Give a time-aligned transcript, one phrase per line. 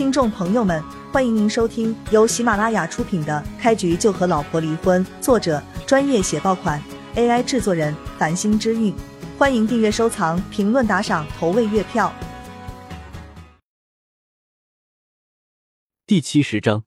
[0.00, 6.82] 听众朋友们，欢迎您收听由喜马拉雅出品的《开局就和老婆离婚》，作者专业写爆款
[7.16, 8.94] ，AI 制作人繁星之韵。
[9.36, 12.10] 欢迎订阅、收藏、评论、打赏、投喂月票。
[16.06, 16.84] 第七十章，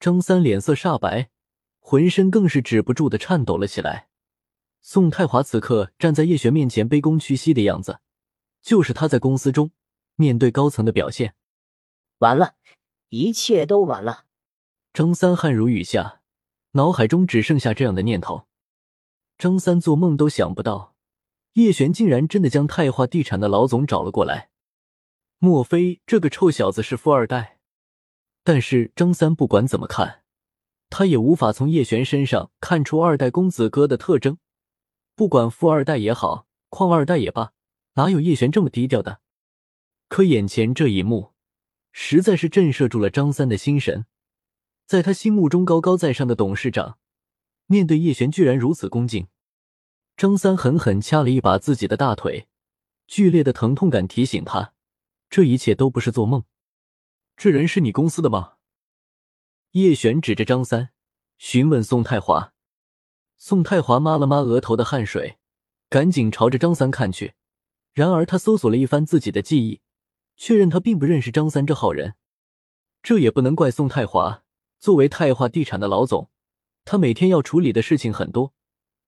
[0.00, 1.28] 张三脸色煞白，
[1.78, 4.08] 浑身更是止不住的颤抖了起来。
[4.80, 7.98] 宋太华此刻站在叶璇面前，卑躬屈膝的样子，
[8.62, 9.72] 就是他在公司中
[10.16, 11.34] 面对高层的表现。
[12.18, 12.54] 完了，
[13.08, 14.24] 一切都完了。
[14.92, 16.20] 张三汗如雨下，
[16.72, 18.46] 脑海中只剩下这样的念头。
[19.36, 20.94] 张三做梦都想不到，
[21.54, 24.50] 叶璇竟然真的将泰华地产的老总找了过来。
[25.38, 27.58] 莫非这个臭小子是富二代？
[28.44, 30.22] 但是张三不管怎么看，
[30.88, 34.38] 他也无法从叶璇身上看出二代公子哥的特征。
[35.16, 37.52] 不管富二代也好，矿二代也罢，
[37.94, 39.20] 哪有叶璇这么低调的？
[40.08, 41.33] 可眼前这一幕，
[41.96, 44.04] 实在是震慑住了张三的心神。
[44.84, 46.98] 在他心目中高高在上的董事长，
[47.66, 49.28] 面对叶璇居然如此恭敬。
[50.16, 52.48] 张三狠狠掐了一把自己的大腿，
[53.06, 54.74] 剧烈的疼痛感提醒他，
[55.30, 56.42] 这一切都不是做梦。
[57.36, 58.54] 这人是你公司的吗？
[59.70, 60.90] 叶璇指着张三，
[61.38, 62.52] 询问宋太华。
[63.36, 65.38] 宋太华抹了抹额头的汗水，
[65.88, 67.34] 赶紧朝着张三看去。
[67.92, 69.80] 然而他搜索了一番自己的记忆，
[70.36, 72.14] 确认他并不认识张三这号人。
[73.02, 74.42] 这也不能怪宋太华，
[74.78, 76.30] 作为泰华地产的老总，
[76.84, 78.54] 他每天要处理的事情很多，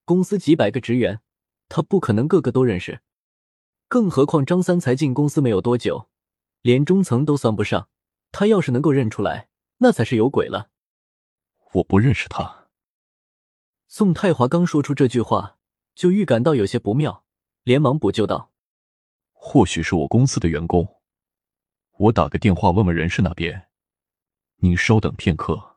[0.05, 1.21] 公司几百个职员，
[1.69, 3.01] 他不可能个个都认识。
[3.89, 6.09] 更何况张三才进公司没有多久，
[6.63, 7.89] 连中层都算不上。
[8.33, 10.71] 他要是能够认出来，那才是有鬼了。
[11.75, 12.67] 我不认识他。
[13.87, 15.59] 宋太华刚说出这句话，
[15.95, 17.25] 就预感到有些不妙，
[17.63, 18.51] 连忙补救道
[19.33, 20.96] ：“或许是我公司的员工，
[21.99, 23.69] 我打个电话问问人事那边。
[24.57, 25.77] 您稍等片刻。”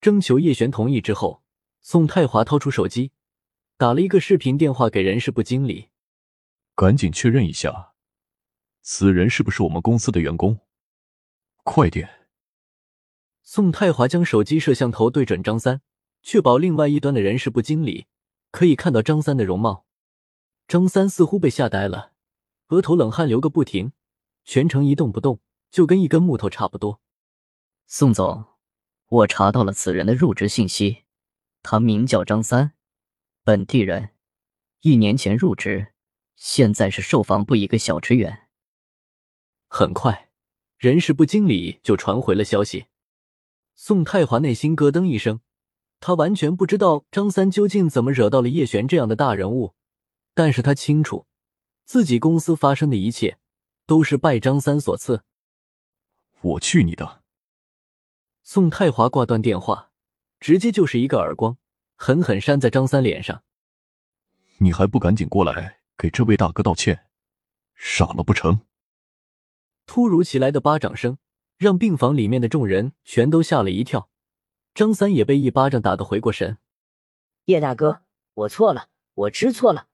[0.00, 1.42] 征求叶璇同意之后，
[1.80, 3.12] 宋太华掏出手机，
[3.76, 5.88] 打了一个视频电话给人事部经理
[6.76, 7.94] ：“赶紧确认一下，
[8.82, 10.60] 此人是不是我们公司的员工？
[11.64, 12.28] 快点！”
[13.42, 15.80] 宋太华将手机摄像头对准张三。
[16.20, 18.06] 确保另外一端的人事部经理
[18.50, 19.86] 可以看到张三的容貌。
[20.66, 22.12] 张三似乎被吓呆了，
[22.68, 23.92] 额头冷汗流个不停，
[24.50, 27.02] 全程一动不动，就跟一根木头差不多。
[27.86, 28.46] 宋总，
[29.08, 31.04] 我查到了此人的入职信息，
[31.62, 32.72] 他名叫张三，
[33.44, 34.14] 本地人，
[34.80, 35.88] 一年前入职，
[36.34, 38.48] 现在是售房部一个小职员。
[39.68, 40.30] 很快，
[40.78, 42.86] 人事部经理就传回了消息。
[43.74, 45.40] 宋太华内心咯噔一声。
[46.00, 49.74] 他完全不知道张三究竟怎么惹到了叶璇这样的大人物，
[50.32, 51.26] 但是他清楚，
[51.84, 53.36] 自己公司发生的一切
[53.88, 55.22] 都是拜张三所赐。
[56.42, 57.22] 我去你的！
[58.42, 59.90] 宋太华挂断电话，
[60.38, 61.56] 直接就是一个耳光，
[61.96, 63.42] 狠狠扇在张三脸上。
[64.58, 67.06] 你还不赶紧过来给这位大哥道歉？
[67.74, 68.60] 傻了不成？
[69.86, 71.16] 突如其来的巴掌声
[71.56, 74.10] 让病房里面的众人全都吓了一跳。
[74.74, 76.58] 张三也被一巴掌打得回过神。
[77.46, 78.02] 叶大哥，
[78.34, 79.88] 我错了，我知错了。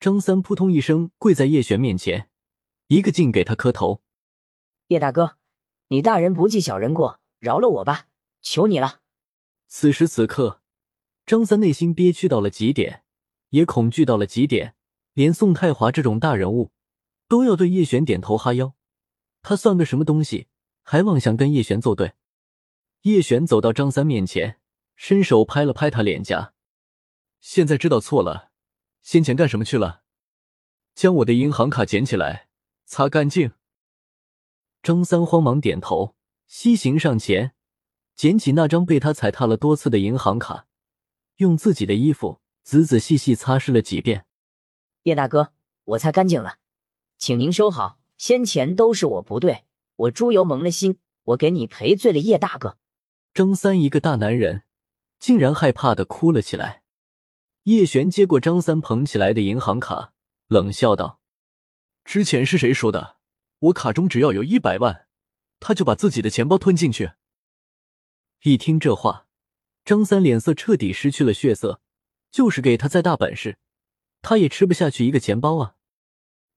[0.00, 2.30] 张三扑通一声跪在叶璇面前，
[2.88, 4.02] 一个劲给他磕头。
[4.88, 5.36] 叶大哥，
[5.88, 8.06] 你大人不计小人过，饶了我吧，
[8.40, 9.00] 求你了。
[9.66, 10.60] 此时此刻，
[11.24, 13.02] 张三内心憋屈到了极点，
[13.50, 14.76] 也恐惧到了极点，
[15.14, 16.70] 连宋太华这种大人物
[17.26, 18.74] 都要对叶璇点头哈腰，
[19.42, 20.46] 他算个什么东西，
[20.82, 22.12] 还妄想跟叶璇作对？
[23.02, 24.60] 叶璇走到张三面前，
[24.94, 26.54] 伸手拍了拍他脸颊。
[27.40, 28.52] 现在知道错了，
[29.02, 30.02] 先前干什么去了？
[30.94, 32.45] 将我的银行卡捡起来，
[32.86, 33.52] 擦干净。
[34.82, 36.14] 张三慌忙点头，
[36.46, 37.52] 西行上前，
[38.14, 40.66] 捡起那张被他踩踏了多次的银行卡，
[41.36, 44.24] 用自己的衣服仔仔细细擦拭了几遍。
[45.02, 45.52] 叶大哥，
[45.84, 46.58] 我擦干净了，
[47.18, 47.98] 请您收好。
[48.16, 49.64] 先前都是我不对，
[49.96, 52.78] 我猪油蒙了心，我给你赔罪了，叶大哥。
[53.34, 54.62] 张三一个大男人，
[55.18, 56.82] 竟然害怕的哭了起来。
[57.64, 60.14] 叶璇接过张三捧起来的银行卡，
[60.46, 61.20] 冷笑道
[62.06, 63.16] ：“之前是谁说的？
[63.58, 65.06] 我卡中只要有一百万，
[65.60, 67.10] 他就把自己的钱包吞进去。”
[68.44, 69.26] 一听这话，
[69.84, 71.82] 张三脸色彻底失去了血色。
[72.32, 73.56] 就是给他再大本事，
[74.20, 75.76] 他也吃不下去一个钱包啊！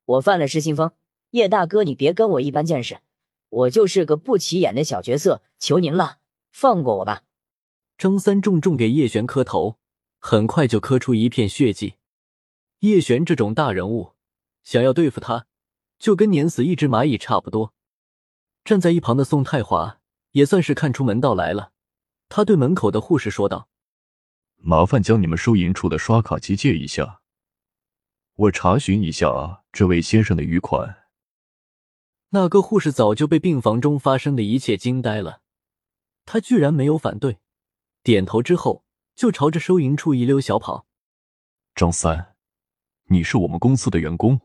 [0.03, 0.91] 我犯了失心疯，
[1.29, 2.99] 叶大哥，你别跟我一般见识，
[3.47, 6.17] 我就是个不起眼的小角色，求您了。
[6.51, 7.23] 放过我吧！
[7.97, 9.77] 张三重重给叶璇磕头，
[10.17, 11.93] 很快就磕出一片血迹。
[12.79, 14.15] 叶璇这种大人物，
[14.63, 15.47] 想要对付他，
[15.97, 17.73] 就跟碾死一只蚂蚁差不多。
[18.63, 19.99] 站在一旁的宋太华
[20.31, 21.71] 也算是看出门道来了，
[22.27, 23.67] 他对门口的护士说道
[24.57, 27.21] ：“麻烦将你们收银处的刷卡机借一下，
[28.35, 31.07] 我查询一下这位先生的余款。”
[32.31, 35.41] 那个护士早就被病房中发生的一切惊呆了，
[36.25, 37.39] 他居然没有反对，
[38.03, 38.83] 点头之后
[39.15, 40.85] 就朝着收银处一溜小跑。
[41.73, 42.35] 张三，
[43.05, 44.39] 你是我们公司的员工，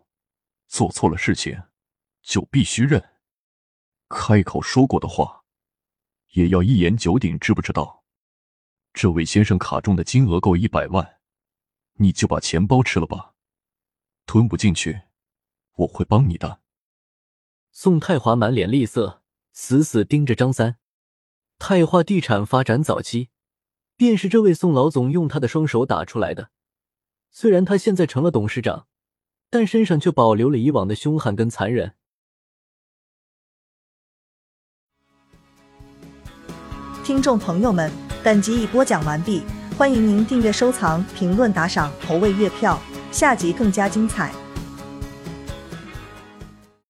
[0.74, 1.62] 做错了事情
[2.20, 3.00] 就必须认，
[4.08, 5.44] 开口说过的话
[6.30, 8.02] 也要一言九鼎，知不知道？
[8.92, 11.20] 这位先生卡中的金额够一百万，
[11.98, 13.34] 你就把钱包吃了吧，
[14.26, 15.02] 吞不进去，
[15.76, 16.60] 我会帮你的。
[17.70, 19.22] 宋太华满脸厉色，
[19.52, 20.78] 死死盯着张三。
[21.60, 23.30] 泰化地产发展早期，
[23.94, 26.50] 便是这位宋老总用他的双手打出来的。
[27.30, 28.88] 虽然他现在成了董事长，
[29.54, 31.92] 但身上却保留了以往的凶悍跟残忍。
[37.04, 37.88] 听众朋友们，
[38.24, 39.44] 本集已播讲完毕，
[39.78, 42.76] 欢迎您订阅、收藏、评论、打赏、投喂月票，
[43.12, 44.32] 下集更加精彩。